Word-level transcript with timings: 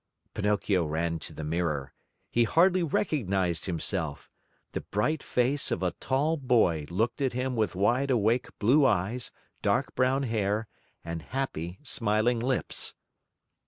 Pinocchio 0.33 0.83
ran 0.83 1.19
to 1.19 1.31
the 1.31 1.43
mirror. 1.43 1.93
He 2.31 2.45
hardly 2.45 2.81
recognized 2.81 3.65
himself. 3.65 4.31
The 4.71 4.81
bright 4.81 5.21
face 5.21 5.69
of 5.69 5.83
a 5.83 5.91
tall 5.99 6.37
boy 6.37 6.87
looked 6.89 7.21
at 7.21 7.33
him 7.33 7.55
with 7.55 7.75
wide 7.75 8.09
awake 8.09 8.47
blue 8.57 8.83
eyes, 8.87 9.29
dark 9.61 9.93
brown 9.93 10.23
hair 10.23 10.67
and 11.05 11.21
happy, 11.21 11.77
smiling 11.83 12.39
lips. 12.39 12.95